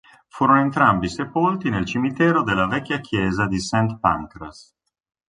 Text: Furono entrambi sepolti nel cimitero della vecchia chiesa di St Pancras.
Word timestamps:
Furono 0.29 0.61
entrambi 0.61 1.07
sepolti 1.07 1.69
nel 1.69 1.85
cimitero 1.85 2.41
della 2.41 2.65
vecchia 2.65 2.99
chiesa 3.01 3.45
di 3.45 3.59
St 3.59 3.99
Pancras. 3.99 4.75